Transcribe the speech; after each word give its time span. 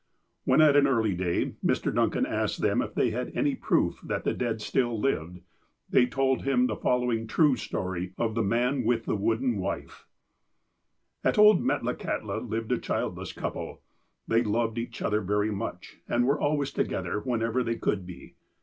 When, 0.45 0.61
at 0.61 0.75
an 0.75 0.87
early 0.87 1.13
day, 1.13 1.53
Mr. 1.63 1.93
Duncan 1.93 2.25
asked 2.25 2.59
them 2.63 2.81
if 2.81 2.95
they 2.95 3.11
had 3.11 3.31
any 3.35 3.53
proof 3.53 4.01
that 4.01 4.23
the 4.23 4.33
dead 4.33 4.59
still 4.59 4.99
lived, 4.99 5.41
they 5.91 6.07
told 6.07 6.41
him 6.41 6.65
the 6.65 6.75
following 6.75 7.27
"true" 7.27 7.55
story 7.55 8.13
of 8.17 8.33
"The 8.33 8.41
man 8.41 8.83
with 8.83 9.05
the 9.05 9.15
wooden 9.15 9.57
wife": 9.59 10.07
"At 11.23 11.37
old 11.37 11.61
Metlakahtla 11.61 12.49
lived 12.49 12.71
a 12.71 12.79
childless 12.79 13.31
couple. 13.31 13.83
They 14.27 14.41
loved 14.41 14.79
each 14.79 15.03
other 15.03 15.21
very 15.21 15.51
much, 15.51 15.97
and 16.09 16.25
were 16.25 16.41
always 16.41 16.71
together 16.71 17.19
whenever 17.19 17.61
they 17.63 17.75
could 17.75 18.07
be. 18.07 18.33